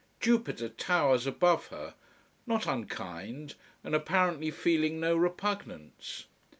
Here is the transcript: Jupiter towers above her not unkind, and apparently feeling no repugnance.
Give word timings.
Jupiter 0.19 0.67
towers 0.67 1.27
above 1.27 1.67
her 1.67 1.93
not 2.47 2.65
unkind, 2.65 3.53
and 3.83 3.93
apparently 3.93 4.49
feeling 4.49 4.99
no 4.99 5.15
repugnance. 5.15 6.25